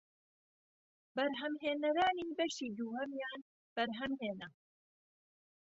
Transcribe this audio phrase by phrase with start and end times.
[1.15, 3.39] بەرهەمهێنەرانی بەشی دووەمیان
[3.75, 4.49] بەرهەمهێنا